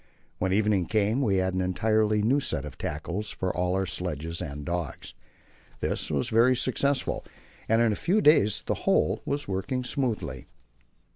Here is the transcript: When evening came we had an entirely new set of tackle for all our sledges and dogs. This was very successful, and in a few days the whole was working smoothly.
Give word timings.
When 0.39 0.51
evening 0.51 0.87
came 0.87 1.21
we 1.21 1.35
had 1.35 1.53
an 1.53 1.61
entirely 1.61 2.23
new 2.23 2.39
set 2.39 2.65
of 2.65 2.75
tackle 2.75 3.21
for 3.21 3.55
all 3.55 3.75
our 3.75 3.85
sledges 3.85 4.41
and 4.41 4.65
dogs. 4.65 5.13
This 5.79 6.09
was 6.09 6.29
very 6.29 6.55
successful, 6.55 7.23
and 7.69 7.83
in 7.83 7.91
a 7.91 7.95
few 7.95 8.19
days 8.19 8.63
the 8.65 8.73
whole 8.89 9.21
was 9.25 9.47
working 9.47 9.83
smoothly. 9.83 10.47